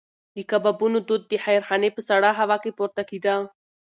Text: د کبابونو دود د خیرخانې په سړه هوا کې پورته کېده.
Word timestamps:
د 0.35 0.37
کبابونو 0.49 0.97
دود 1.07 1.23
د 1.27 1.33
خیرخانې 1.45 1.89
په 1.93 2.01
سړه 2.09 2.29
هوا 2.39 2.57
کې 2.63 2.71
پورته 2.77 3.01
کېده. 3.09 3.35